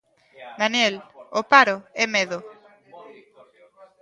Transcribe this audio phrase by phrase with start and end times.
[0.61, 0.95] Daniel:
[1.39, 2.37] O paro é medo.